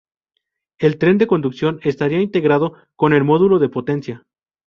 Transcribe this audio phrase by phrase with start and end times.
[0.79, 4.25] El tren de conducción estaría integrado con el módulo de potencia.